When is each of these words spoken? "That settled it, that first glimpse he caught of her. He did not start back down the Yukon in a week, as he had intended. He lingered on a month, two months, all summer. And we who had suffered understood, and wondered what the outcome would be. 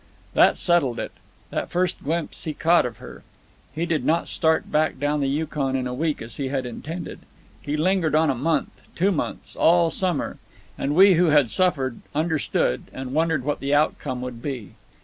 "That 0.33 0.57
settled 0.57 0.97
it, 0.99 1.11
that 1.51 1.69
first 1.69 2.03
glimpse 2.03 2.45
he 2.45 2.55
caught 2.55 2.87
of 2.87 2.97
her. 2.97 3.21
He 3.71 3.85
did 3.85 4.03
not 4.03 4.27
start 4.27 4.71
back 4.71 4.99
down 4.99 5.21
the 5.21 5.29
Yukon 5.29 5.75
in 5.75 5.85
a 5.85 5.93
week, 5.93 6.23
as 6.23 6.37
he 6.37 6.47
had 6.47 6.65
intended. 6.65 7.19
He 7.61 7.77
lingered 7.77 8.15
on 8.15 8.31
a 8.31 8.33
month, 8.33 8.87
two 8.95 9.11
months, 9.11 9.55
all 9.55 9.91
summer. 9.91 10.39
And 10.75 10.95
we 10.95 11.13
who 11.13 11.25
had 11.27 11.51
suffered 11.51 11.99
understood, 12.15 12.85
and 12.91 13.13
wondered 13.13 13.43
what 13.43 13.59
the 13.59 13.75
outcome 13.75 14.21
would 14.21 14.41
be. 14.41 14.71